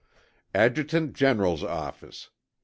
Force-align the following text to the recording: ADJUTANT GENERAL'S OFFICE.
ADJUTANT 0.55 1.13
GENERAL'S 1.13 1.63
OFFICE. 1.63 2.31